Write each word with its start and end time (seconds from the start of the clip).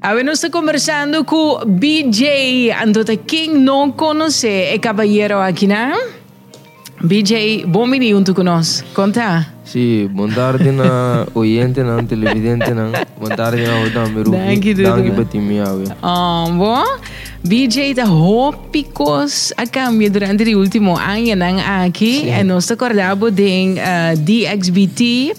Habemos 0.00 0.32
estado 0.32 0.52
conversando 0.52 1.26
con 1.26 1.78
BJ, 1.78 2.72
entonces 2.82 3.18
quien 3.26 3.66
no 3.66 3.94
conoce 3.94 4.72
el 4.72 4.80
caballero 4.80 5.42
aquí, 5.42 5.66
¿no? 5.66 5.92
BJ, 7.00 7.66
bom 7.66 7.92
junto 7.92 8.34
con 8.34 8.46
nosotros. 8.46 8.94
Conta. 8.94 9.52
Sí, 9.64 10.08
buenas 10.10 10.36
tardes 10.36 10.72
na 10.72 11.26
oyente, 11.34 11.84
na 11.84 12.02
televidente, 12.02 12.74
na 12.74 13.04
buenas 13.20 13.36
tardes 13.36 13.68
na 13.68 13.80
otra 13.80 14.08
miru. 14.08 14.32
Thank 14.32 14.64
you, 14.64 14.74
Thank 14.74 15.04
you, 15.04 15.12
Batimiawe. 15.12 15.84
Ah, 16.00 16.46
bom. 16.50 16.82
BJ 17.42 17.90
está 17.90 18.06
rópicos 18.06 19.52
a 19.54 19.66
cambio 19.66 20.10
durante 20.10 20.44
el 20.44 20.56
último 20.56 20.98
año 20.98 21.36
nan 21.36 21.58
aquí. 21.60 22.20
Sí. 22.20 22.28
Eh, 22.30 22.40
e 22.40 22.44
nos 22.44 22.70
acordamos 22.70 23.36
de 23.36 23.74
eh, 23.76 24.14
uh, 24.14 24.16
DXBT 24.16 25.36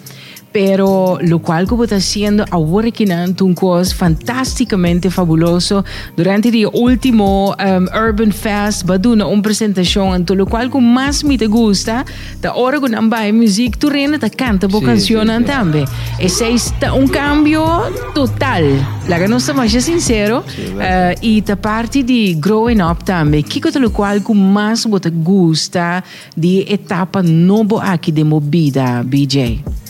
pero 0.56 1.18
lo 1.20 1.40
cual 1.40 1.68
como 1.68 1.84
está 1.84 1.98
haciendo 1.98 2.46
ahora 2.50 2.90
que 2.90 3.04
un 3.42 3.54
cos 3.54 3.94
fantasticamente 3.94 5.12
fabuloso 5.12 5.84
durante 6.16 6.48
el 6.48 6.70
último 6.72 7.54
um, 7.60 7.86
Urban 7.94 8.32
Fest 8.32 8.90
va 8.90 8.96
una 9.06 9.28
una 9.28 9.42
presentación 9.42 10.24
to 10.24 10.34
lo 10.34 10.46
cual 10.46 10.70
como 10.70 10.88
más 10.88 11.26
me 11.26 11.38
te 11.38 11.48
gusta 11.48 12.06
da 12.42 12.54
hora 12.54 12.80
con 12.80 12.96
amba 12.96 13.30
music 13.34 13.78
tu 13.78 13.90
rena 13.90 14.18
ta 14.18 14.30
canta 14.30 14.68
bo 14.68 14.80
Sì, 14.80 14.86
canción 14.86 15.28
también 15.44 15.88
ese 16.20 16.54
es 16.54 16.74
un 16.96 17.10
cambio 17.10 17.92
total. 18.14 18.64
La 19.10 19.20
que 19.20 19.28
no 19.28 19.36
está 19.36 19.52
más 19.52 19.72
sincero 19.72 20.46
uh, 20.78 21.14
y 21.20 21.42
ta 21.42 21.58
parte 21.58 22.02
di 22.02 22.34
growing 22.40 22.82
up 22.82 23.04
también 23.04 23.44
que 23.44 23.60
cosa 23.60 23.78
lo 23.78 23.92
cual 23.92 24.24
como 24.24 24.54
más 24.54 24.88
te 25.02 25.10
gusta 25.10 26.02
di 26.34 26.66
etapa 26.66 27.22
novo 27.22 27.82
aqui 27.82 28.10
de 28.10 28.24
movida 28.24 29.04
BJ 29.04 29.85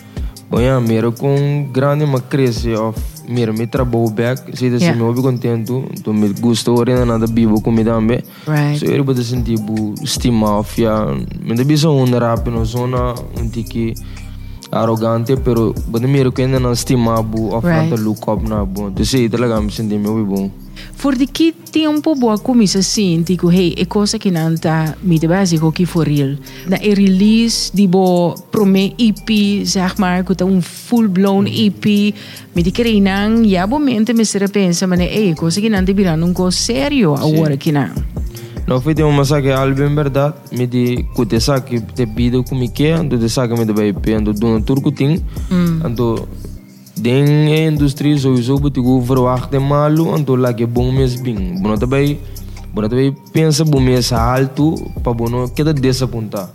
Bom, 0.50 0.60
ja, 0.60 0.80
mero 0.80 1.12
com 1.12 1.68
grande 1.72 2.04
uma 2.04 2.22
cresce 2.22 2.74
of 2.74 3.00
mero 3.28 3.54
me 3.54 3.66
trabalho 3.68 4.10
back, 4.10 4.56
se 4.56 4.66
Yeah. 4.66 4.86
yeah. 4.86 4.96
me 4.96 5.04
ouvi 5.04 5.22
contento, 5.22 5.86
então 5.98 6.14
me 6.14 6.30
gusta 6.34 6.72
ora 6.72 7.06
nada 7.06 7.28
bibo 7.28 7.62
com 7.62 7.72
me 7.72 7.84
também. 7.84 8.22
Right. 8.48 8.80
So 8.80 8.86
eu 8.86 9.04
vou 9.04 9.16
sentir 9.16 9.58
bu 9.60 9.96
estima 10.02 10.58
of 10.60 10.82
ya, 10.82 11.06
me 11.42 11.56
da 11.56 11.64
bisa 11.64 11.90
um 11.90 12.06
rap 12.06 12.50
no 12.50 12.64
zona 12.66 13.16
um 13.40 13.50
tiki 13.50 13.94
arrogante, 14.72 15.38
pero 15.38 15.74
mero 16.08 16.32
que 16.32 16.42
ainda 16.42 16.60
não 16.60 16.72
estima 16.72 17.22
bu 17.22 17.56
of 17.56 17.66
Right. 17.66 17.90
right. 17.90 18.04
look 18.04 18.28
up 18.28 18.48
na 18.48 18.66
bu. 18.66 18.90
Então 18.90 19.06
se 19.06 19.30
talaga 19.30 19.62
me 19.62 19.72
sentir 19.72 20.00
me 20.00 20.08
ouvi 20.08 20.24
bom. 20.24 20.52
Voor 20.98 21.16
de 21.16 21.26
que 21.26 21.54
tempo 21.72 22.16
boa 22.16 22.38
começa 22.38 22.80
assim, 22.80 23.22
digo, 23.22 23.52
hey, 23.52 23.76
é 23.78 23.86
coisa 23.86 24.20
que 24.20 24.32
não 24.32 24.54
está 24.54 24.96
muito 25.02 25.28
básico 25.28 25.72
que 25.72 25.86
for 25.86 26.08
real. 26.08 26.36
Na 26.68 26.78
e 26.78 26.94
release 26.94 27.72
de 27.74 27.88
bo 27.88 28.36
prome 28.52 28.94
EP, 28.98 29.66
zeg 29.66 29.98
maar, 29.98 30.24
que 30.24 30.36
tá 30.36 30.46
um 30.46 30.62
full 30.62 31.08
blown 31.08 31.48
EP, 31.48 32.14
me 32.54 32.64
di 32.64 32.72
que 32.72 33.00
não, 33.02 33.44
ja 33.44 33.68
momento 33.68 34.14
me 34.14 34.26
será 34.26 34.48
pensa, 34.50 34.88
mas 34.88 35.00
é 35.00 35.34
coisa 35.34 35.62
que 35.62 35.70
não 35.70 35.84
te 35.84 35.94
virando 35.94 36.26
um 36.26 36.34
coisa 36.34 36.58
sério 36.58 37.14
agora 37.14 37.58
que 37.58 37.72
não. 37.72 38.15
Não 38.68 38.82
foi 38.82 38.96
uma 39.04 39.24
saque 39.24 39.52
álbum 39.52 39.94
verdade, 39.94 40.34
me 40.52 40.66
di 40.66 41.06
kute 41.16 41.40
saque 41.40 41.80
te 41.80 42.06
bido 42.06 42.44
como 42.44 42.68
que, 42.72 42.88
ando 42.88 43.16
de 43.16 43.30
saque 43.30 43.54
me 43.54 43.64
de 43.64 43.72
vai 43.72 43.94
pe, 43.94 44.14
ando 44.14 44.34
do 44.34 44.60
turco 44.62 44.92
ting, 44.92 45.22
ando 45.84 46.28
den 46.98 47.68
indústria 47.68 48.18
sowieso 48.18 48.58
butigo 48.58 49.00
verwacht 49.02 49.54
malu, 49.60 50.16
ando 50.16 50.36
lá 50.36 50.52
que 50.52 50.66
bom 50.66 50.92
mes 50.92 51.16
bing, 51.22 51.62
bono 51.62 51.78
também, 51.78 52.20
bono 52.76 52.90
também 52.90 53.16
pensa 53.32 53.64
bom 53.64 53.80
mes 53.80 54.12
alto, 54.12 54.76
para 55.02 55.14
bono 55.14 55.50
que 55.50 55.64
da 55.64 55.72
desapontar. 55.72 56.50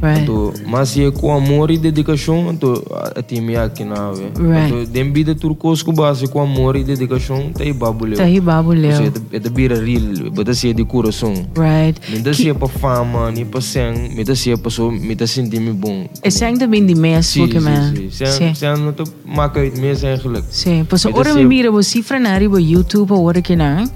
Right. 0.00 0.22
Então, 0.22 0.52
mas 0.66 0.96
é 0.96 1.10
com 1.10 1.32
amor 1.32 1.70
e 1.70 1.78
dedicação, 1.78 2.52
então 2.52 2.82
a 3.14 3.22
time 3.22 3.56
aqui 3.56 3.84
na 3.84 4.08
ave. 4.08 4.24
Right. 4.36 4.66
Então, 4.66 4.84
den 4.84 5.10
bida 5.10 5.34
turcos 5.34 5.82
com 5.82 5.92
base 5.92 6.28
com 6.28 6.40
amor 6.40 6.76
e 6.76 6.84
dedicação, 6.84 7.50
tá 7.52 7.64
aí 7.64 7.72
babuleu. 7.72 8.16
Tá 8.16 8.24
aí 8.24 8.40
babuleu. 8.40 9.12
É 9.32 9.38
da 9.38 9.50
bira 9.50 9.76
real, 9.76 10.30
bota 10.32 10.54
se 10.54 10.72
de 10.72 10.84
coração. 10.84 11.32
Right. 11.56 12.00
Me 12.10 12.18
dá 12.20 12.32
se 12.32 12.52
para 12.54 12.68
fama, 12.68 13.30
nem 13.30 13.44
para 13.44 13.60
sangue, 13.60 14.14
me 14.14 14.24
dá 14.24 14.34
se 14.34 14.56
para 14.56 14.70
só, 14.70 14.90
me 14.90 15.14
dá 15.14 15.26
sentir 15.26 15.60
me 15.60 15.72
bom. 15.72 16.06
É 16.22 16.30
sangue 16.30 16.58
também 16.58 16.84
de 16.84 16.94
mês, 16.94 17.34
porque, 17.36 17.60
sim. 17.60 18.10
Sem, 18.10 18.54
sem 18.54 18.76
não 18.76 18.92
te 18.92 19.04
maca 19.24 19.60
mês 19.60 20.04
eigenlijk. 20.04 20.46
Sim, 20.50 20.86
pois 20.88 21.04
ora 21.06 21.34
me 21.34 21.44
mira, 21.44 21.70
você 21.70 21.90
cifra 21.90 22.18
na 22.18 22.30
área 22.30 22.48
do 22.48 22.58
YouTube, 22.58 23.12
agora 23.12 23.40
que 23.40 23.54
não, 23.54 23.88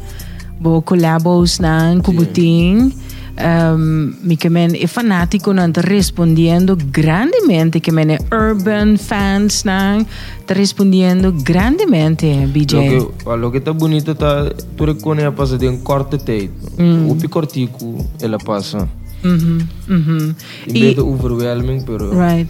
bo 0.61 0.83
colabos 0.83 1.61
nan 1.61 2.03
cubutin 2.03 2.79
um, 2.79 2.93
ehm, 3.37 4.15
mi 4.23 4.37
que 4.37 4.51
men 4.51 4.75
e 4.75 4.87
fanático 4.87 5.53
nan 5.53 5.73
te 5.73 5.83
respondiendo 5.83 6.77
grandemente 6.91 7.81
que 7.81 7.93
men 7.93 8.11
e 8.11 8.19
urban 8.33 8.99
fans 8.99 9.65
nan 9.65 10.07
te 10.47 10.55
respondiendo 10.55 11.33
grandemente 11.45 12.47
BJ 12.53 12.75
lo 12.75 13.13
que, 13.25 13.37
lo 13.37 13.53
que 13.53 13.61
tá 13.61 13.73
bonito 13.73 14.15
tá 14.15 14.51
tu 14.77 14.87
recone 14.87 15.25
a 15.25 15.33
passa 15.33 15.57
de 15.57 15.69
un 15.69 15.79
corte 15.83 16.19
tempo 16.19 16.55
mm. 16.79 17.11
o 17.11 17.15
picortico 17.15 18.05
ela 18.21 18.39
passa 18.39 18.89
Mm-hmm, 19.23 19.59
Mm 19.89 20.35
e, 20.67 21.01
overwhelming, 21.01 21.83
pero 21.83 22.11
right. 22.15 22.49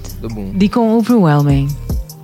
Die 0.53 0.69
kon 0.69 0.99
overwhelming. 0.99 1.71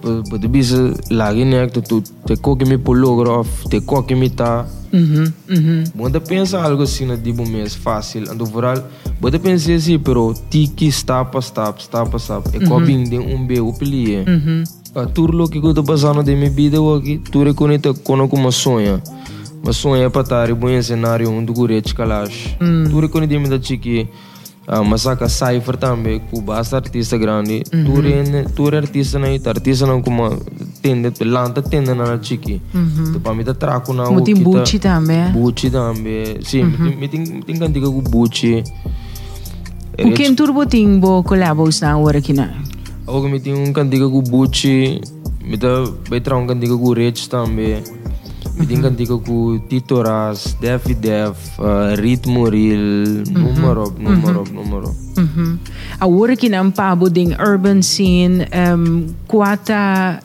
But 0.02 0.42
the 0.42 0.48
business 0.48 1.00
lag 1.10 1.38
in 1.38 1.54
act 1.54 1.80
to 1.88 2.02
te 2.26 2.36
koken 2.36 2.68
mi 2.68 2.76
pullover 2.76 3.28
of 3.28 3.48
te 3.70 3.80
koken 3.80 4.18
mi 4.18 4.28
ta. 4.28 4.66
Uhum, 4.94 5.32
uhum. 5.50 5.84
Bota 5.92 6.20
pensa 6.20 6.60
algo 6.62 6.84
assim 6.84 7.04
na 7.04 7.16
dibo 7.16 7.44
mês 7.44 7.74
fácil, 7.74 8.30
ando 8.30 8.46
voral. 8.46 8.88
Bota 9.20 9.40
pensa 9.40 9.72
assim, 9.72 9.98
pero 9.98 10.32
tiki 10.48 10.86
stapa 10.92 11.40
stap 11.40 11.82
stapa 11.82 12.16
stap. 12.16 12.48
E 12.56 12.64
ko 12.64 12.78
bing 12.78 13.02
de 13.02 13.18
um 13.18 13.44
be 13.44 13.60
upilie. 13.60 14.18
Uhum. 14.18 14.62
A 14.94 15.06
turlo 15.06 15.48
que 15.48 15.58
eu 15.58 15.74
tô 15.74 15.82
passando 15.82 16.22
de 16.22 16.36
minha 16.36 16.48
vida 16.48 16.78
aqui, 16.96 17.18
tu 17.18 17.42
reconhece 17.42 17.92
como 18.04 18.52
sonha. 18.52 19.02
Mas 19.64 19.76
sonha 19.76 20.08
para 20.08 20.22
estar 20.22 20.48
em 20.48 20.54
bom 20.54 20.80
cenário 20.80 21.28
onde 21.28 21.50
o 21.50 21.54
gurete 21.54 21.92
calash. 21.92 22.56
Tu 22.88 23.00
reconhece 23.00 23.38
me 23.38 23.48
da 23.48 23.60
chique. 23.60 24.08
Ah, 24.66 24.82
mas 24.82 25.02
saca 25.02 25.28
cipher 25.28 25.76
também, 25.76 26.20
que 26.20 26.40
basta 26.40 26.76
artista 26.76 27.18
grande. 27.18 27.64
Tu 27.64 28.06
é 28.06 28.44
tu 28.44 28.68
é 28.68 28.78
artista 28.78 29.18
na 29.18 29.30
ita, 29.30 29.50
artista 29.50 29.86
não 29.86 30.00
como 30.00 30.40
tende 30.84 31.24
lanta 31.24 31.62
tende 31.62 31.94
na 31.94 32.04
na 32.04 32.18
chiki 32.18 32.60
mm-hmm. 32.74 33.12
tepa 33.12 33.34
mita 33.34 33.54
traku 33.54 33.94
na 33.94 34.10
muti 34.10 34.78
tambe 34.78 35.14
eh? 35.14 35.32
Bucci 35.32 35.70
tambe 35.70 36.44
si 36.44 36.62
mm-hmm. 36.62 37.00
miting 37.00 37.24
miting 37.40 37.58
kantika 37.58 37.88
ku 37.88 38.02
buchi 38.02 38.62
turbo 40.36 40.64
ting 40.68 41.00
collabo 41.00 41.72
sta 41.72 41.96
ora 41.96 42.20
kina 42.20 42.52
o 43.06 43.20
ko 43.20 43.28
miting 43.28 43.56
un 43.56 43.72
kantika 43.72 44.04
ku 44.12 44.20
buchi 44.20 45.00
mita 45.40 45.88
bai 46.10 46.20
tra 46.20 46.36
un 46.36 46.46
kantika 46.46 46.76
ku 46.76 46.92
rich 46.92 47.32
tambe 47.32 47.80
miting 48.60 48.84
mm-hmm. 48.84 48.84
kantika 48.84 49.16
ku 49.24 49.56
titoras 49.68 50.60
def 50.60 50.84
def 51.00 51.56
uh, 51.58 51.96
ritmo 51.96 52.44
real 52.52 53.24
mhm. 53.24 53.40
numero 53.40 53.88
numero 53.96 54.44
mhm. 54.44 54.52
numero. 54.52 54.90
Mhm. 55.16 55.58
A 56.00 56.06
ora 56.06 56.36
kina 56.36 56.60
pabo 56.70 57.08
ding 57.08 57.32
urban 57.40 57.80
scene 57.80 58.44
um, 58.52 59.14
quata 59.26 60.20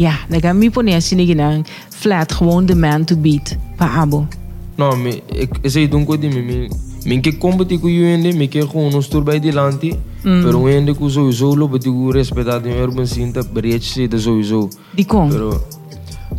Ja, 0.00 0.16
dan 0.28 0.40
kan 0.40 0.62
ik 0.62 0.82
niet 0.82 1.02
zien 1.02 1.64
flat 1.88 2.32
gewoon 2.32 2.66
de 2.66 2.74
man 2.74 3.04
to 3.04 3.16
beat. 3.16 3.56
Paabo. 3.76 4.26
Nou, 4.74 5.08
ik 5.26 5.48
zei 5.62 5.88
doen 5.88 6.04
kodi 6.04 6.28
mi. 6.28 6.68
Minke 7.04 7.36
kompeti 7.36 7.78
ku 7.78 7.88
yuende, 7.88 8.32
minke 8.32 8.68
gewoon 8.68 8.94
ons 8.94 9.08
tour 9.08 9.24
bij 9.24 9.40
die 9.40 9.52
lanti. 9.52 9.94
Mm. 10.22 10.42
Pero 10.42 10.60
uende 10.60 10.94
ku 10.94 11.08
sowieso 11.08 11.56
lo 11.56 11.68
beti 11.68 11.88
ku 11.88 12.10
respetado 12.10 12.68
in 12.68 12.76
urban 12.76 13.06
scene 13.06 13.30
ta 13.30 13.42
breed 13.52 13.82
se 13.82 14.08
de 14.08 14.18
sowieso. 14.18 14.68
Die 14.94 15.06
kon. 15.06 15.28
Pero 15.28 15.64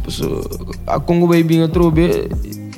pues 0.02 0.22
a 0.86 1.00
Congo 1.00 1.28
baby 1.28 1.56
ngatrobe 1.56 2.28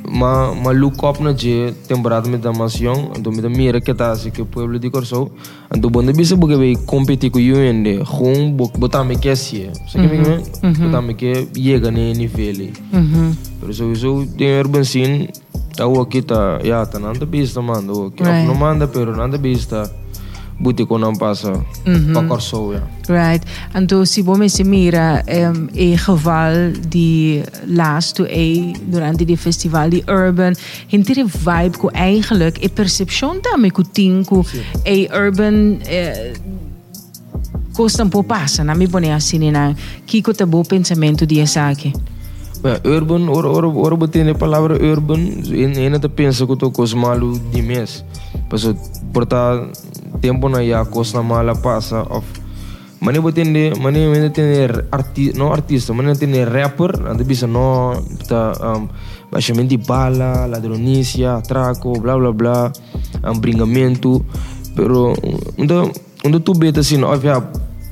ma, 0.09 0.53
ma 0.53 0.71
look 0.71 1.03
up 1.03 1.21
na 1.21 1.33
je 1.33 1.73
temporada 1.87 2.29
me 2.29 2.37
da 2.37 2.51
masión, 2.51 3.11
ando 3.15 3.31
me 3.31 3.41
da 3.41 3.49
mira 3.49 3.81
que 3.81 3.93
tá 3.93 4.11
assim 4.11 4.29
que 4.29 4.41
o 4.41 4.45
pueblo 4.45 4.79
de 4.79 4.89
Corsou, 4.89 5.31
ando 5.73 5.89
bonde 5.89 6.13
bisa 6.13 6.37
porque 6.37 6.55
vai 6.55 6.75
competir 6.85 7.29
com 7.31 7.39
o 7.39 7.41
UND, 7.41 8.05
com 8.05 8.51
botar 8.77 9.03
me 9.03 9.17
que 9.17 9.29
assim, 9.29 9.69
sabe 9.87 10.09
que 10.09 10.17
me, 10.17 10.85
botar 10.85 11.01
me 11.01 11.13
que 11.13 11.47
chega 11.55 11.91
ne 11.91 12.13
nível. 12.13 12.71
Uhum. 12.91 13.35
Pero 13.59 13.73
sowieso 13.73 14.27
tem 14.37 14.59
urban 14.59 14.83
scene, 14.83 15.29
tá 15.75 15.87
o 15.87 16.01
aqui 16.01 16.21
tá, 16.21 16.59
ja, 16.63 16.85
tá 16.85 16.99
nanda 16.99 17.25
bista 17.25 17.61
manda, 17.61 17.93
o 17.93 18.07
aqui 18.07 18.23
não 18.23 18.55
manda, 18.55 18.87
pero 18.87 19.15
nanda 19.15 19.37
bista. 19.37 20.02
buti 20.59 20.85
konan 20.85 21.17
pasa 21.17 21.51
mm 21.85 22.13
-hmm. 22.13 22.39
so 22.39 22.73
ya. 22.73 22.81
Right. 23.07 23.43
En 23.73 23.87
toen 23.87 24.05
si 24.05 24.23
bome 24.23 24.47
se 24.47 24.63
mira 24.63 25.23
um, 25.27 25.69
e 25.73 25.97
geval 25.97 26.71
die 26.89 27.43
last 27.65 28.15
to 28.15 28.23
a 28.23 28.73
durante 28.85 29.25
di 29.25 29.37
festival 29.37 29.89
di 29.89 30.03
urban 30.07 30.55
hintiri 30.87 31.25
vibe 31.25 31.77
ko 31.77 31.89
eigenlijk 31.89 32.57
e 32.63 32.69
perception 32.69 33.41
ta 33.41 33.57
me 33.57 33.69
ku 33.71 33.83
tin 33.91 34.23
ku 34.25 34.43
e 34.83 35.07
urban 35.11 35.81
eh, 35.81 36.31
costa 37.73 38.03
un 38.03 38.09
po' 38.09 38.23
passa 38.23 38.63
na 38.63 38.73
mi 38.73 38.87
bone 38.87 39.13
asini 39.13 39.51
na 39.51 39.73
kiko 40.05 40.31
te 40.33 40.45
bo 40.45 40.63
pensamento 40.63 41.25
di 41.25 41.39
esaki. 41.39 41.91
Well, 42.63 42.79
urban, 42.85 43.27
or, 43.27 43.45
or, 43.45 43.65
or 43.65 43.97
betende 43.97 44.31
de 44.31 44.39
palabra 44.39 44.79
urban, 44.79 45.43
e 45.51 45.65
ainda 45.65 46.07
pensa 46.07 46.45
que 46.45 46.51
eu 46.51 46.53
estou 46.53 46.71
com 46.71 46.85
di 47.51 47.61
mes. 47.61 48.05
Pas 48.49 48.63
het 48.63 48.77
portaal 49.11 49.69
tempo 50.23 50.47
na 50.47 50.63
ya 50.63 50.87
coisa 50.87 51.19
mala 51.19 51.51
passa 51.51 51.99
of 52.07 52.23
Mane 53.03 53.19
botende, 53.19 53.75
mane 53.83 54.07
mane 54.07 54.29
tende 54.31 54.87
arti, 54.89 55.33
no 55.35 55.51
artista, 55.51 55.91
mane 55.91 56.15
tende 56.15 56.45
rapper, 56.45 57.03
ande 57.11 57.25
bisa 57.25 57.45
no 57.45 57.91
ta 58.29 58.55
um, 58.63 58.87
baixamento 59.29 59.75
bala, 59.77 60.47
ladronícia, 60.47 61.35
atraco, 61.35 61.99
blá 61.99 62.15
blá 62.15 62.31
blá, 62.31 62.71
um 63.27 63.37
bringamento, 63.39 64.23
pero 64.73 65.11
onde 65.59 65.91
onde 66.23 66.39
tu 66.39 66.53
beta 66.53 66.79
assim, 66.79 67.03
óbvio, 67.03 67.43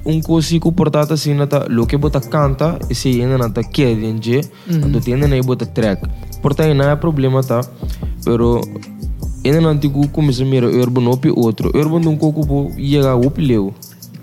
um 0.05 0.21
coisa 0.21 0.57
comportado 0.61 1.13
assim, 1.13 1.33
nata, 1.33 1.67
lo 1.67 1.85
que 1.85 1.97
bota 1.97 2.21
canta, 2.21 2.79
esse 2.89 3.09
ainda 3.21 3.37
não 3.37 3.51
tá 3.51 3.63
querendo, 3.63 4.39
onde 4.81 5.01
tem 5.01 5.15
ainda 5.15 5.43
bota 5.43 5.65
track. 5.65 6.07
Portanto, 6.41 6.73
não 6.73 6.89
é 6.89 6.95
problema 6.95 7.43
tá, 7.43 7.59
pero 8.23 8.61
tem 9.41 10.07
como 10.11 10.31
se 10.31 10.45
mira 10.45 10.67
urban 10.67 11.07
op 11.07 11.25
outro, 11.35 11.71
urban 11.75 12.07
um 12.07 12.17
pouco 12.17 12.45
po 12.45 12.71
chega 12.77 13.15
op 13.15 13.37
leu. 13.39 13.73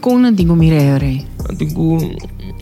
Kung 0.01 0.23
nandigo 0.23 0.55
mirere. 0.55 1.27
Nanti 1.43 1.67
ku, 1.75 1.99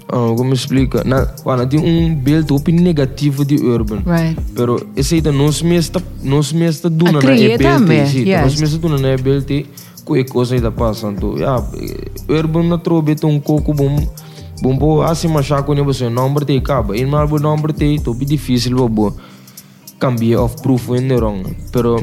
ah, 0.09 0.33
como 0.37 0.55
explica? 0.55 1.05
Na, 1.05 1.29
ah, 1.45 1.57
nanti 1.57 1.77
um 1.77 2.15
beeld 2.15 2.51
op 2.51 2.69
negativo 2.73 3.45
de 3.45 3.57
urban. 3.57 4.01
Right. 4.07 4.41
Pero 4.55 4.81
esse 4.97 5.17
aí 5.17 5.33
nós 5.33 5.61
mesmo 5.61 6.01
nós 6.23 6.53
mesmo 6.53 6.89
duna 6.89 7.19
A 7.19 7.23
na 7.23 7.37
e 7.37 7.59
beeld, 7.59 8.09
sim, 8.09 8.25
yes. 8.25 8.43
nós 8.43 8.61
mesmo 8.61 8.79
duna 8.79 8.99
na 8.99 9.13
e 9.13 9.17
beeld 9.19 9.67
ku 10.05 10.17
e 10.17 10.25
coisa 10.25 10.59
da 10.59 10.71
passando. 10.71 11.37
Ja, 11.37 11.63
urban 12.29 12.69
na 12.69 12.79
trobe 12.79 13.17
um 13.25 13.39
coco 13.39 13.75
bom 13.75 14.01
bom 14.63 14.79
bo 14.79 15.03
assim 15.03 15.29
machar 15.29 15.63
com 15.63 15.75
você 15.85 16.09
number 16.09 16.45
te 16.45 16.57
acaba. 16.57 16.97
E 16.97 17.05
mal 17.05 17.29
number 17.29 17.73
te 17.73 17.99
to 18.01 18.15
be 18.15 18.25
difícil 18.25 18.77
bo 18.77 18.89
bo 18.89 19.17
cambia 19.99 20.41
of 20.41 20.63
proof 20.63 20.89
in 20.97 21.09
the 21.09 21.17
wrong. 21.17 21.43
Pero 21.71 22.01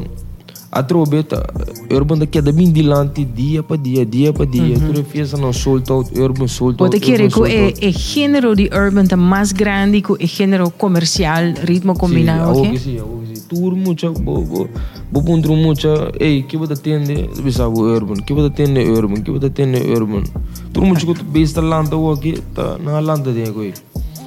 a 0.74 0.82
trobe 0.82 1.22
ta 1.22 1.40
urban 1.88 2.18
da 2.18 2.26
queda 2.26 2.50
bem 2.50 2.72
dilante 2.72 3.24
dia 3.24 3.62
para 3.62 3.76
dia, 3.76 4.04
dia 4.04 4.32
para 4.32 4.44
dia. 4.44 4.76
Tu 4.76 4.92
refez 4.92 5.32
não 5.34 5.52
solta 5.52 5.94
urban 5.94 6.48
solta. 6.48 6.78
Pode 6.78 6.98
querer 6.98 7.30
que 7.30 7.42
é, 7.44 7.72
é 7.80 7.92
gênero 7.92 8.56
de 8.56 8.68
urban 8.74 9.06
tá 9.06 9.16
mais 9.16 9.52
grande 9.52 10.02
que 10.02 10.12
é 10.18 10.26
gênero 10.26 10.68
comercial, 10.72 11.54
ritmo 11.62 11.94
combinado, 11.96 12.42
Sim, 12.42 12.50
ok? 12.50 12.58
algo 12.58 12.72
que 12.72 12.78
sim, 12.80 12.98
sim. 12.98 13.44
Tur 13.48 13.76
mucha, 13.76 14.10
bo, 14.10 14.42
bo, 14.42 14.68
bo 15.12 15.22
puntru 15.22 15.54
mucha, 15.54 16.10
ei, 16.18 16.42
que 16.42 16.56
você 16.56 16.72
atende, 16.72 17.28
bisa 17.42 17.68
bo 17.68 17.82
urban, 17.82 18.16
que 18.16 18.34
você 18.34 18.48
atende 18.48 18.80
urban, 18.80 19.22
que 19.22 19.30
você 19.30 19.46
atende 19.46 19.78
urban. 19.78 20.24
Tur 20.72 20.84
mucha 20.84 21.06
que 21.06 21.14
tu 21.14 21.24
besta 21.24 21.60
landa 21.60 21.96
o 21.96 22.10
aqui, 22.10 22.40
tá 22.52 22.78
na 22.78 22.98
landa 22.98 23.32
de 23.32 23.44
agora. 23.44 23.74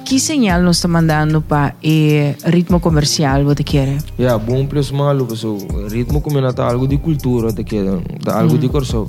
Que 0.08 0.18
señal 0.18 0.62
nos 0.64 0.78
está 0.78 0.88
mandando 0.88 1.42
para 1.42 1.76
o 1.84 2.48
ritmo 2.48 2.80
comercial, 2.80 3.44
você 3.44 3.62
quer? 3.62 3.98
Ja, 4.18 4.38
bom 4.38 4.64
preço 4.64 4.94
malo, 4.94 5.26
pessoal. 5.26 5.58
Ritmo 5.86 6.22
como 6.22 6.40
tá 6.54 6.66
algo 6.66 6.88
de 6.88 6.96
cultura, 6.96 7.52
queda, 7.52 8.00
tá 8.24 8.40
algo 8.40 8.56
de 8.56 8.70
corso. 8.70 9.06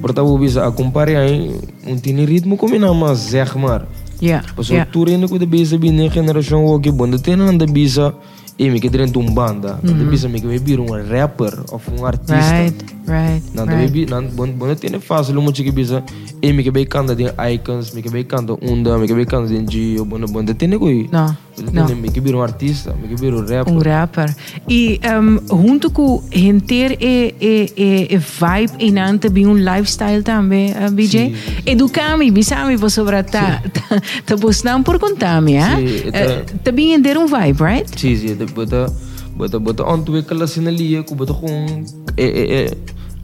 Portanto, 0.00 0.32
o 0.32 0.38
bisa 0.38 0.64
a 0.64 0.70
comparar 0.70 1.18
aí, 1.18 1.50
um 1.84 1.98
tem 1.98 2.24
ritmo 2.24 2.56
não, 2.78 2.94
mas 2.94 3.18
zeg 3.18 3.56
maar. 3.56 3.88
Yeah, 4.22 4.46
Pessoal, 4.54 4.76
yeah. 4.76 4.90
tu 4.90 5.04
ainda 5.08 5.26
que 5.26 5.44
bisa 5.44 5.76
bem 5.76 5.90
na 5.90 6.08
geração 6.08 6.64
o 6.64 6.78
que 6.78 6.92
bom, 6.92 7.10
tem 7.18 7.34
anda 7.34 7.66
bisa 7.66 8.14
e 8.58 8.70
me 8.70 8.80
que 8.80 8.88
dentro 8.88 9.20
um 9.20 9.30
banda, 9.32 9.78
anda 9.84 10.04
bisa 10.04 10.28
me 10.28 10.40
que 10.40 10.46
vir 10.58 10.80
um 10.80 10.86
rapper 10.86 11.52
ou 11.70 11.80
um 11.98 12.06
artista. 12.06 12.34
Right, 12.34 12.84
right, 13.06 13.42
Nanda 13.54 13.74
right. 13.74 13.86
baby, 13.86 14.06
nan 14.06 14.30
bon 14.34 14.52
bon 14.52 14.74
tiene 14.74 14.98
fácil 14.98 15.38
uma 15.38 15.52
chique 15.54 15.70
bisa. 15.72 16.02
E 16.40 16.52
me 16.52 16.62
que 16.62 16.70
be 16.70 16.86
canta 16.86 17.14
de 17.14 17.24
icons, 17.52 17.92
me 17.92 18.02
que 18.02 18.10
be 18.10 18.24
canta 18.24 18.54
unda, 18.54 18.96
me 18.98 19.06
que 19.06 19.14
be 19.14 19.26
canta 19.26 19.48
de 19.48 19.64
Gio, 19.66 20.04
bon 20.04 20.24
bon 20.26 20.46
tiene 20.46 20.78
coi. 20.78 21.08
No, 21.12 21.36
Tiene 21.56 21.94
me 21.94 22.10
que 22.10 22.20
vir 22.20 22.34
um 22.34 22.42
artista, 22.42 22.92
me 22.94 23.08
que 23.08 23.14
vir 23.14 23.32
um 23.32 23.40
rapper. 23.40 23.72
Um 23.72 23.78
rapper. 23.78 24.36
E 24.68 25.00
um, 25.18 25.40
junto 25.48 25.90
com 25.90 26.22
renter 26.30 26.98
e, 27.00 27.34
e, 27.40 27.72
e, 27.76 28.14
e 28.14 28.18
vibe 28.18 28.72
e 28.78 28.90
não 28.90 29.16
também 29.16 29.46
um 29.46 29.54
lifestyle 29.54 30.22
também, 30.22 30.72
uh, 30.72 30.90
BJ? 30.92 31.34
Educami, 31.64 32.30
bisami 32.30 32.76
po 32.76 32.90
sobre 32.90 33.22
ta, 33.22 33.62
ta, 33.72 34.02
ta 34.26 34.36
postando 34.36 34.84
por 34.84 34.98
contami? 34.98 35.52
Sim, 35.52 35.86
Uh, 36.06 36.58
Também 36.62 36.92
entender 36.92 37.16
um 37.16 37.26
vibe, 37.26 37.62
right? 37.62 38.00
Sim, 38.00 38.16
sim, 38.16 38.34
de 38.34 38.45
bota, 38.54 38.88
je, 39.36 39.60
bota 39.60 39.82
ontwikkelen 39.82 40.48
in 40.54 40.66
een 40.66 40.80
Ik 40.80 41.16
bota 41.16 41.32
gewoon. 41.32 41.86
Eh, 42.14 42.26
eh, 42.26 42.64
eh. 42.64 42.70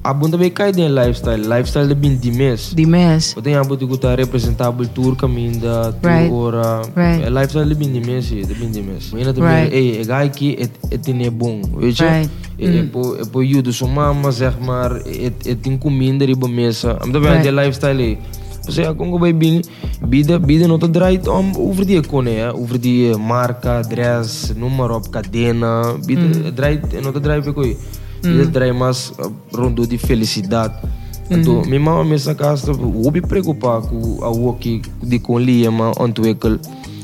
abunda 0.03 0.37
me 0.37 0.51
lifestyle 0.89 1.49
lifestyle 1.49 1.87
de 1.87 1.95
dimens. 1.95 2.75
dimes 2.75 2.75
dimes 2.75 3.35
potem 3.35 3.55
abu 3.55 3.77
tu 3.77 3.87
guta 3.87 4.15
representable 4.15 4.87
tour 4.93 5.15
caminda 5.15 5.95
right. 6.03 6.31
ora 6.31 6.83
right. 6.95 7.23
Eh, 7.23 7.31
lifestyle 7.31 7.71
is 7.71 7.77
een 7.87 7.93
dimes 7.93 8.29
de 8.29 8.55
bin 8.59 8.73
dimes 8.73 9.13
Ik 9.13 9.25
também 9.25 9.71
right. 9.71 9.73
ei 9.73 10.03
é 10.03 10.23
een 10.23 10.31
que 10.31 10.57
é 10.57 10.69
é 10.91 10.99
tem 10.99 11.19
right. 11.19 12.31
Eh, 12.59 12.67
hmm. 12.67 12.77
é 12.77 13.23
Epo, 13.23 13.43
you 13.43 13.63
do 13.63 13.89
mama 13.89 14.31
zeg 14.31 14.59
maar 14.59 14.97
é 15.07 15.33
é 15.45 15.55
tem 15.55 15.79
comida 15.79 16.25
riba 16.25 16.49
mesa 16.49 16.99
am 17.01 17.13
também 17.13 17.41
de 17.41 17.51
lifestyle 17.53 18.19
eh. 18.67 18.71
Você 18.71 18.83
a 18.83 18.95
Congo 18.95 19.19
vai 19.19 19.33
bem, 19.33 19.63
bida 20.07 20.39
bida 20.39 20.69
não 20.69 20.79
tá 20.79 20.87
draait 20.87 21.27
om 21.29 21.53
over 21.57 21.85
die 21.85 22.01
kone, 22.03 22.31
ja, 22.31 22.53
eh, 22.53 23.17
marca, 23.17 23.83
dress, 23.83 24.55
noem 24.57 24.77
maar 24.77 24.91
op, 24.91 25.09
cadena, 25.09 25.97
bida 26.07 27.43
pe 27.43 27.53
coi. 27.53 27.77
Bida 28.23 28.47
draait 28.47 28.75
mais 28.75 29.13
uh, 29.19 29.33
rondo 29.53 29.87
de 29.87 29.99
felicidade. 29.99 30.75
Então, 31.31 31.63
minha 31.63 31.81
mama 31.81 32.05
me 32.05 32.35
casa, 32.35 32.71
eu 32.71 33.11
me 33.11 33.21
preocupar 33.21 33.81
com 33.83 34.23
a 34.23 34.29
work 34.29 34.83
de 35.03 35.19
com 35.19 35.39
lima, 35.39 35.93
ontwikkel. 35.99 36.59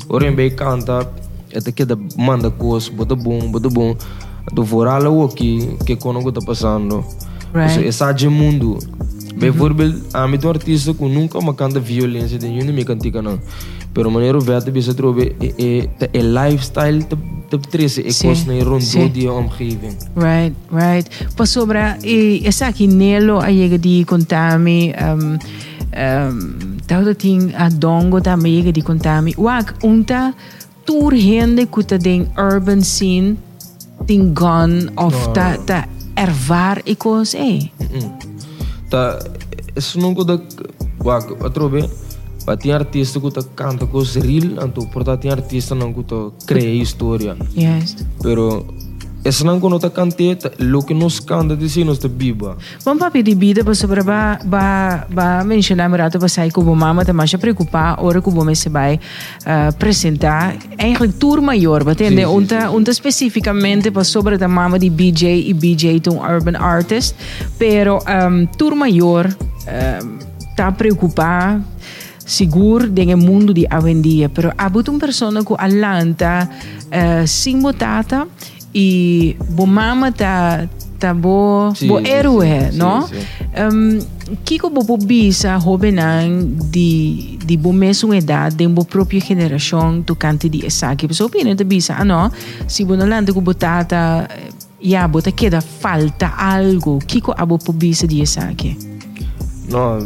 Oren 0.07 0.35
bij 0.35 0.53
kanta, 0.53 1.07
het 1.49 1.73
que 1.73 1.85
da 1.85 1.95
manda 2.15 2.49
coisa, 2.49 2.91
bota 2.91 3.15
bom, 3.15 3.51
bota 3.51 3.69
bom. 3.69 3.95
Do 4.53 4.65
vooral 4.65 5.05
ook 5.05 5.35
que 5.85 5.95
kono 5.97 6.23
que 6.23 6.31
tá 6.31 6.41
passando. 6.45 7.03
Right. 7.53 7.73
So, 7.73 7.81
essa 7.81 8.11
de 8.11 8.29
mundo. 8.29 8.77
Bijvoorbeeld, 9.35 10.15
a 10.15 10.27
met 10.27 10.43
een 10.43 10.49
artiest 10.49 10.95
que 10.97 11.05
nunca 11.05 11.39
me 11.39 11.55
canta 11.55 11.79
violência, 11.79 12.37
de 12.37 12.53
jullie 12.53 12.73
me 12.73 12.83
cantica 12.83 13.21
não. 13.21 13.39
Pero 13.93 14.11
maneiro 14.11 14.41
vete 14.41 14.71
bisa 14.71 14.93
trobe 14.93 15.35
e 15.39 15.53
e 15.57 15.89
e 16.11 16.21
lifestyle 16.21 17.03
te 17.07 17.15
te 17.49 17.57
trece 17.57 18.01
e 18.01 18.13
kos 18.13 18.45
na 18.45 18.63
rondo 18.63 19.33
omgeving. 19.33 19.97
Right, 20.15 20.55
right. 20.71 21.09
Pa 21.35 21.45
sobra, 21.45 21.97
e, 22.03 22.41
essa 22.45 22.67
aqui 22.67 22.87
nelo 22.87 23.39
a 23.39 23.47
chega 23.47 23.77
de 23.77 24.05
contami, 24.05 24.93
um, 24.93 25.37
um, 26.95 27.13
ting 27.15 27.51
a 27.55 27.69
dongo 27.69 28.21
também 28.21 28.57
chega 28.57 28.71
de 28.71 28.81
contami. 28.81 29.33
Wak, 29.37 29.73
unta 29.83 30.33
tour 30.85 31.13
hende 31.13 31.65
kuta 31.65 31.97
den 31.97 32.27
urban 32.37 32.83
scene, 32.83 33.37
ting 34.05 34.33
of 34.95 35.33
ta, 35.33 35.57
ta 35.65 35.87
ervaar 36.13 36.81
ik 36.83 37.05
os, 37.05 37.33
eh. 37.33 37.71
Mm. 37.77 38.28
Tá, 38.89 39.19
isso 39.75 39.99
nunca 39.99 40.23
da 40.23 40.39
wa 41.03 41.17
a 41.17 41.49
trobe 41.49 41.87
Pa 42.45 42.57
tem 42.57 42.71
artista 42.71 43.19
que 43.19 43.31
tá 43.31 43.43
canta 43.55 43.85
coisas 43.85 44.15
real, 44.15 44.65
então 44.65 44.85
portanto 44.87 45.21
tem 45.21 45.31
artista 45.31 45.75
não 45.75 45.93
que 45.93 46.03
tá 46.03 46.31
cria 46.47 46.81
história. 46.81 47.37
Yes. 47.55 47.97
Pero 48.21 48.65
Se 49.19 49.25
non 49.25 49.31
Is 49.31 49.43
nang 49.43 49.59
kono 49.59 49.77
ta 49.79 49.89
kantet 49.89 50.47
Lokinos 50.59 51.19
kanda 51.19 51.55
di 51.55 51.67
sinos 51.67 51.99
te 51.99 52.07
biba. 52.07 52.55
Mam 52.85 52.97
papi 52.97 53.21
di 53.21 53.35
bida 53.35 53.63
per 53.63 53.75
sobra 53.75 54.03
ba 54.03 54.39
ba 54.45 55.05
ba 55.11 55.43
menshi 55.43 55.75
namerato 55.75 56.19
pa 56.19 56.27
sai 56.27 56.49
kubo 56.49 56.73
mama 56.73 57.03
te 57.03 57.11
masha 57.11 57.37
preocupa 57.37 57.97
ora 57.99 58.21
kubo 58.21 58.43
me 58.43 58.55
se 58.55 58.69
bai 58.69 58.95
uh, 59.45 59.51
eh, 59.51 59.71
presenta 59.77 60.55
eigenlijk 60.77 61.17
tour 61.17 61.41
major 61.41 61.83
wat 61.83 61.99
ende 61.99 62.23
sì, 62.23 62.27
unta 62.27 62.59
sì, 62.61 62.75
unta 62.75 62.93
specificamente 62.93 63.91
pa 63.91 64.03
sobra 64.03 64.37
ta 64.37 64.47
mama 64.47 64.77
di 64.77 64.89
BJ 64.89 65.23
i 65.23 65.53
BJ 65.53 65.99
to 65.99 66.11
urban 66.11 66.55
artist 66.55 67.13
pero 67.57 67.99
um, 68.07 68.07
ehm, 68.07 68.49
tour 68.55 68.75
major 68.75 69.25
um, 69.27 69.73
ehm, 69.73 70.17
ta 70.55 70.71
preocupa 70.71 71.59
sigur 72.23 72.87
dengan 72.87 73.19
mundo 73.19 73.51
di 73.51 73.65
avendia 73.65 74.29
pero 74.29 74.53
abut 74.55 74.87
un 74.87 74.97
persona 74.97 75.43
ku 75.43 75.55
allanta 75.57 76.47
eh, 76.89 77.21
uh, 77.21 77.25
simbotata 77.25 78.27
e 78.73 79.35
bo 79.49 79.65
mama 79.65 80.11
ta 80.11 80.67
ta 80.99 81.13
bo 81.13 81.71
Sim, 81.75 81.87
bo 81.87 81.99
héroe 81.99 82.69
sim, 82.71 82.77
no? 82.77 83.07
um, 83.55 83.99
kiko 84.43 84.69
bo 84.69 84.83
bo 84.83 84.97
bisa 84.97 85.55
hobenang 85.57 86.59
di 86.69 87.37
di 87.39 87.57
bo 87.57 87.71
mesma 87.71 88.17
edad 88.17 88.53
de 88.53 88.67
bo 88.67 88.83
própria 88.85 89.21
geração 89.21 90.03
tu 90.03 90.15
cante 90.15 90.49
di 90.49 90.65
esaki 90.65 91.07
so 91.13 91.25
opinion 91.25 91.55
te 91.55 91.63
bisa 91.63 91.95
ano 91.97 92.29
si 92.67 92.85
bo 92.85 92.95
nalanda 92.95 93.33
ko 93.33 93.41
botata 93.41 94.27
ya 94.79 95.07
bota 95.07 95.31
queda 95.31 95.59
falta 95.59 96.37
algo. 96.37 96.99
Kiko 97.03 97.33
abo 97.35 97.57
po 97.57 97.73
bisa 97.73 98.07
di 98.07 98.21
esaki 98.21 98.75
No, 99.69 100.01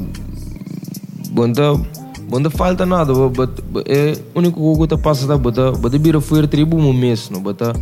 bonda 1.32 1.80
bonda 2.28 2.50
falta 2.50 2.86
nada, 2.86 3.14
but, 3.30 3.62
but 3.72 3.88
é 3.88 4.18
único 4.36 4.78
que 4.78 4.88
tá 4.88 4.98
passa 4.98 5.26
da 5.26 5.38
bota, 5.38 5.72
bota 5.72 5.98
bira 5.98 6.20
foi 6.20 6.46
tribo 6.48 6.78
mo 6.78 6.92
mês, 6.92 7.30
no? 7.30 7.40
Bota 7.40 7.74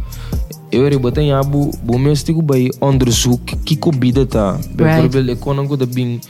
eu 0.71 0.85
era 0.85 0.97
bota 0.97 1.21
em 1.21 1.33
abu, 1.33 1.71
bom 1.83 1.97
mês 1.97 2.23
tigo 2.23 2.41
bai 2.41 2.69
onderzoek 2.79 3.57
que 3.65 3.75
comida 3.75 4.25
tá. 4.25 4.57
Bijvoorbeeld 4.75 5.29
ik 5.29 5.39
kon 5.39 5.59
ook 5.59 5.77
dat 5.77 5.93
bing 5.93 6.21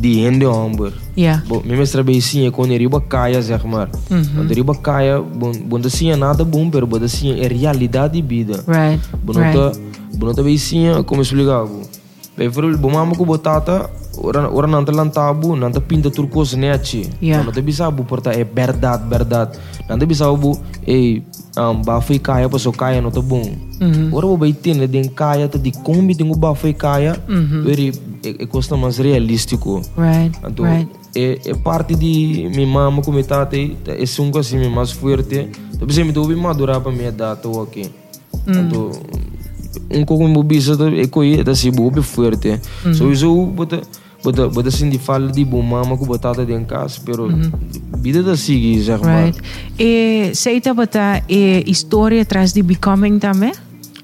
die 0.00 0.24
hende 0.24 0.46
amber. 0.46 0.92
yeah 1.14 1.42
Bom, 1.46 1.60
minha 1.64 1.76
mestra 1.76 2.02
bem 2.02 2.20
sim, 2.20 2.50
quando 2.50 2.72
ele 2.72 2.84
riba 2.84 3.00
caia, 3.00 3.42
zeg 3.42 3.64
maar. 3.64 3.88
Quando 4.08 4.50
ele 4.50 4.54
riba 4.54 4.74
caia, 4.74 5.20
bom, 5.20 5.52
bom 5.68 5.80
da 5.80 5.90
sim 5.90 6.10
é 6.10 6.16
nada 6.16 6.44
bom, 6.44 6.70
pero 6.70 6.86
bom 6.86 7.06
sim 7.06 7.38
é 7.38 7.46
realidade 7.46 8.14
de 8.14 8.26
vida. 8.26 8.64
right 8.66 9.00
Bom, 9.22 9.32
right 9.32 9.78
bom 10.16 10.32
tá 10.32 10.42
bem 10.42 10.56
sim, 10.56 10.86
como 11.04 11.20
explicar, 11.22 11.66
bom. 11.66 11.82
Bijvoorbeeld, 12.36 12.80
bomama 12.80 13.14
ko 13.14 13.26
botata, 13.26 13.90
ora 14.16 14.48
ora 14.50 14.66
nanta 14.66 14.90
lantabu, 14.90 15.54
nanta 15.54 15.80
pinta 15.80 16.10
turcos 16.10 16.54
neachi. 16.54 17.10
Yeah. 17.20 17.44
Nanta 17.44 17.60
bisa 17.60 17.90
bu 17.90 18.04
porta 18.04 18.32
é 18.32 18.42
verdade, 18.42 19.06
verdade. 19.06 19.58
Nanta 19.86 20.06
bisa 20.06 20.32
bu, 20.32 20.58
ei, 20.86 21.22
um, 21.56 21.82
bafai 21.82 22.18
kaya 22.18 22.48
pa 22.48 22.58
so 22.58 22.72
kaya 22.72 23.00
no 23.00 23.10
tá 23.10 23.20
bom. 23.20 23.42
Ora 24.12 24.26
bu 24.26 24.36
baitin 24.36 24.78
na 24.78 24.86
den 24.86 25.08
kaya 25.08 25.48
ta 25.48 25.58
di 25.58 25.70
kombi 25.72 26.14
tingu 26.14 26.36
bafai 26.36 26.72
kaya, 26.72 27.16
veri 27.64 27.92
é, 28.24 28.42
é 28.42 28.46
costa 28.46 28.76
mais 28.76 28.98
realístico. 28.98 29.82
Right, 29.96 30.32
Então, 30.46 30.64
right. 30.64 30.88
é, 31.14 31.38
é 31.50 31.54
parte 31.54 31.94
de 31.94 32.48
minha 32.54 32.66
mama 32.66 33.02
como 33.02 33.18
aí, 33.18 33.76
é 33.86 34.22
um 34.22 34.38
assim 34.38 34.68
mais 34.68 34.92
forte. 34.92 35.48
Então, 35.74 35.86
você 35.88 36.04
me 36.04 36.12
deu 36.12 36.24
madurar 36.36 36.80
para 36.80 36.92
minha 36.92 37.12
data 37.12 37.48
aqui. 37.62 37.90
Então, 38.46 38.90
um 39.90 40.04
pouco 40.04 40.26
me 40.26 40.42
bisa 40.42 40.76
é 40.96 41.06
coi 41.06 41.40
é 41.40 41.50
assim 41.50 41.70
bobe 41.70 42.02
forte. 42.02 42.60
So 42.94 43.10
isso 43.12 43.52
bota 44.22 44.42
bota 44.42 44.48
bota 44.48 44.68
assim 44.68 44.88
de 44.88 44.98
fala 44.98 45.30
de 45.30 45.44
bom 45.44 45.62
mama 45.62 45.96
com 45.96 46.06
batata 46.06 46.44
dentro 46.44 46.66
casa, 46.66 47.00
pero 47.04 47.28
vida 47.98 48.22
da 48.22 48.36
sigue, 48.36 48.82
maar. 49.02 49.26
Right. 49.26 49.40
E 49.78 50.34
seita 50.34 50.72
bota 50.74 51.22
e 51.28 51.64
história 51.66 52.22
atrás 52.22 52.52
de 52.52 52.62
becoming 52.62 53.18
também? 53.18 53.52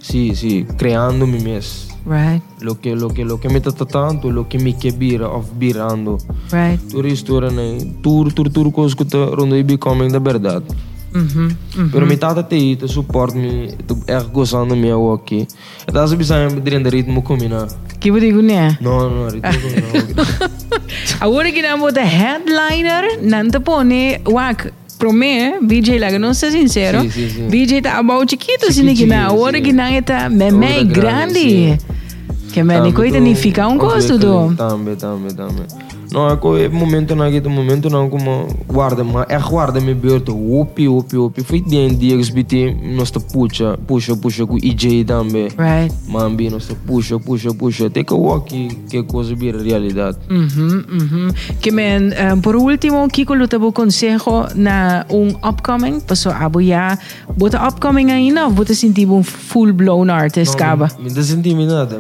Sí, 0.01 0.35
sí, 0.35 0.67
creando 0.77 1.27
mi 1.27 1.41
mes. 1.41 1.89
Right, 2.07 2.43
Lo 2.63 2.77
que 2.81 2.95
lo 2.95 3.09
que 3.11 3.23
lo 3.23 3.39
que 3.39 3.49
me 3.49 3.59
está 3.59 3.71
tratando, 3.71 4.31
lo 4.31 4.49
que 4.49 4.59
me 4.59 4.73
que 4.73 4.91
vira 4.91 5.29
of 5.29 5.47
virando. 5.59 6.17
right. 6.51 6.81
Tur 6.91 7.07
história 7.07 7.51
né, 7.51 7.79
tur 8.03 8.33
tur 8.33 8.49
tur 8.49 8.73
coisa 8.73 8.97
que 8.97 9.05
tá 9.05 9.19
rondo 9.37 9.55
e 9.55 9.63
becoming 9.63 10.11
da 10.11 10.19
verdade. 10.19 10.65
Mhm. 11.13 11.57
mhm. 11.77 11.91
Pero 11.91 12.07
mi 12.07 12.17
tata 12.17 12.43
te 12.43 12.57
ita 12.57 12.87
support 12.87 13.35
me, 13.35 13.73
tu 13.87 13.99
erg 14.07 14.31
gozando 14.31 14.77
me 14.77 14.91
aqui. 15.15 15.47
E 15.87 15.93
tá 15.93 16.07
sabe 16.07 16.25
sabe 16.25 16.61
dentro 16.61 16.91
ritmo 16.91 17.23
combina. 17.23 17.67
Que 17.99 18.11
dizer, 18.11 18.43
né? 18.43 18.79
No, 18.81 19.09
no, 19.09 19.29
ritmo 19.29 19.53
combina. 19.61 20.51
Agora 21.21 21.51
que 21.51 21.63
namo 21.63 21.93
the 21.93 22.03
headliner, 22.03 23.19
nanta 23.23 23.61
pone, 23.61 24.21
wak, 24.27 24.73
pro 24.99 25.13
me, 25.13 25.59
BJ 25.61 25.99
laga, 25.99 26.19
não 26.19 26.35
ser 26.35 26.51
sincero, 26.51 27.01
Sim, 27.03 27.11
sim, 27.11 27.29
sim. 27.29 27.49
BJ 27.49 27.83
tá 27.83 27.99
about 27.99 28.31
chiquito, 28.31 28.67
assim, 28.67 28.95
que 28.95 29.07
na 29.07 29.31
sim. 29.31 29.63
que 29.63 29.73
não 29.73 30.03
tá 30.03 30.29
meme 30.29 30.85
grande. 30.85 30.89
grande, 30.91 31.79
Que 32.53 32.63
me 32.63 32.81
ni 32.81 32.93
coita 32.93 33.21
ni 33.21 33.35
fica 33.35 33.67
um 33.69 33.79
gosto 33.79 34.19
do. 34.19 34.55
Também, 34.55 34.97
também, 34.97 35.35
também. 35.35 35.67
Não, 36.13 36.29
é 36.29 36.37
que 36.37 36.47
é 36.65 36.69
momento 36.69 37.15
na 37.15 37.31
que 37.31 37.41
momento 37.49 37.91
não 37.91 38.09
como 38.09 38.47
guarda, 38.67 39.05
mas 39.05 39.27
é 39.29 39.39
guarda 39.39 39.81
me 39.81 39.95
beurto, 39.95 40.33
opi, 40.33 40.89
opi, 40.89 41.17
opi. 41.17 41.43
Foi 41.43 41.61
dentro 41.61 41.97
de 41.97 42.23
XBT, 42.23 42.77
nós 42.83 43.11
tá 43.11 43.21
puxa, 43.21 43.79
puxa, 43.87 44.17
puxa 44.17 44.47
com 44.47 44.57
EJ 44.57 45.05
também. 45.05 45.49
Right. 45.49 45.95
Mambi, 46.07 46.51
nós 46.51 46.67
tá 46.67 46.75
puxa, 46.87 47.19
puxa, 47.19 47.53
puxa. 47.53 47.87
Até 47.87 48.03
que 48.03 48.15
o 48.15 48.41
que 48.41 48.69
que 48.89 49.03
coisa 49.03 49.35
vira 49.35 49.63
realidade. 49.63 50.19
Mhm, 50.29 50.85
mhm. 50.89 51.29
Que 51.61 51.71
men, 51.71 52.11
um, 52.33 52.41
por 52.41 52.57
último, 52.57 53.07
Kiko 53.09 53.35
lo 53.35 53.47
tabo 53.49 53.73
consejo 53.73 54.47
na 54.55 55.07
un 55.11 55.37
upcoming, 55.43 56.01
paso 56.01 56.31
abo 56.31 56.61
ya, 56.61 56.99
bota 57.37 57.67
upcoming 57.67 58.11
ainda, 58.11 58.47
ou 58.47 58.53
bota 58.53 58.75
sentir 58.75 59.09
um 59.09 59.23
full 59.23 59.73
blown 59.73 60.11
artist, 60.11 60.57
caba. 60.57 60.91
Me 60.99 61.11
dá 61.11 61.21
intimidade. 61.21 61.97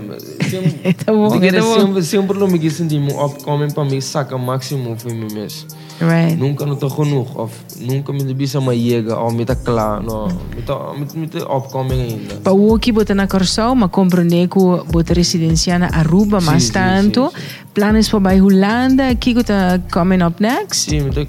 Sempre, 0.48 0.94
Tá 0.94 1.12
tá 1.12 1.62
sempre, 1.62 2.02
sempre 2.02 2.38
não 2.38 2.48
me 2.48 2.58
quis 2.58 2.72
sentir 2.74 2.98
um 2.98 3.24
upcoming 3.24 3.70
para 3.70 3.84
mim 3.84 3.97
saca 4.00 4.36
máximo 4.38 4.96
foi 4.98 5.12
mim 5.12 5.28
mesmo. 5.32 5.68
Right. 6.00 6.36
Nunca 6.36 6.64
não 6.64 6.74
está 6.74 6.88
genoeg 6.88 7.28
of 7.34 7.52
nunca 7.80 8.12
me 8.12 8.22
debisa 8.22 8.60
uma 8.60 8.72
chega 8.74 9.18
ou 9.18 9.32
me 9.32 9.42
está 9.42 9.56
klaar. 9.56 10.00
Não, 10.02 10.28
me 10.28 10.60
está 10.60 10.92
me 10.94 11.26
está 11.26 11.38
upcoming 11.56 12.00
ainda. 12.02 12.34
Pa 12.36 12.52
uoki 12.52 12.92
bota 12.92 13.14
na 13.14 13.26
Corsão, 13.26 13.74
ma 13.74 13.88
compreende 13.88 14.46
que 14.48 14.58
bota 14.92 15.12
residencia 15.14 15.78
na 15.78 15.88
Aruba, 15.92 16.40
mas 16.40 16.64
sim, 16.64 16.72
tanto. 16.72 17.32
sim, 17.34 17.42
Planos 17.74 18.08
para 18.08 18.20
bei 18.20 18.40
Holanda, 18.40 19.14
Kiko 19.14 19.42
tá 19.44 19.80
coming 19.92 20.22
up 20.22 20.40
next. 20.40 20.90
Sim, 20.90 21.02
me 21.02 21.10
está 21.10 21.26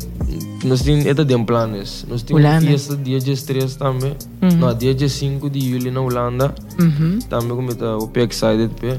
nós 0.63 0.81
temos 0.81 1.05
eta 1.05 1.23
de 1.23 1.37
planos. 1.45 2.05
Nós 2.09 2.21
temos 2.21 2.43
Holanda. 2.43 2.67
fiesta 2.67 2.95
dia 2.97 3.19
3 3.19 3.75
também. 3.75 4.15
Não, 4.41 4.73
dia 4.75 4.93
5 5.09 5.49
de 5.49 5.71
julho 5.71 5.91
na 5.91 6.01
Holanda. 6.01 6.53
Mhm, 6.77 7.19
Também 7.29 7.55
como 7.55 7.71
está 7.71 7.97
o 7.97 8.07
pé 8.07 8.23
excited 8.23 8.69
pé. 8.79 8.97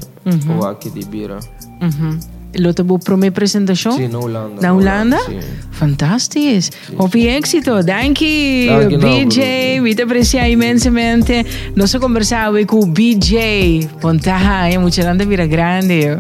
O 0.59 0.65
aqui 0.65 0.91
de 0.91 1.05
Bira. 1.05 1.39
mhm. 1.81 2.40
lo 2.55 2.75
tuvo 2.75 2.99
primer 2.99 3.33
presentación 3.33 3.97
sí, 3.97 4.05
en 4.05 4.15
Holanda, 4.15 4.61
¿De 4.61 4.71
Holanda? 4.71 5.19
Sí. 5.27 5.37
Fantastisch. 5.73 6.71
Sí, 6.71 6.95
Hopi 6.97 7.29
éxito. 7.29 7.83
Danke, 7.83 8.69
BJ. 9.01 9.81
No, 9.81 9.95
te 9.95 10.03
aprecia 10.03 10.49
inmensamente. 10.49 11.47
Nos 11.75 11.95
conversado 11.97 12.55
con 12.67 12.93
BJ. 12.93 13.89
Pontaja, 14.01 14.69
é 14.69 14.79
muito 14.79 15.01
grande, 15.01 15.25
vira 15.25 15.47
grande. 15.47 16.19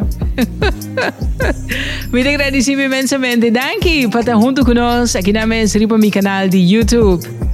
Muito 2.10 2.28
agradecido 2.28 2.82
imensamente. 2.82 3.50
Danke 3.50 4.08
por 4.08 4.20
estar 4.20 4.34
junto 4.34 4.64
conosco 4.64 5.18
aqui 5.18 5.32
na 5.32 5.46
minha, 5.46 5.66
por 5.88 5.98
meu 5.98 6.10
canal 6.10 6.48
de 6.48 6.58
YouTube. 6.58 7.49